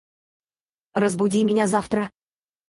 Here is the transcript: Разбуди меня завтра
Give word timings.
Разбуди 0.95 1.43
меня 1.43 1.67
завтра 1.67 2.09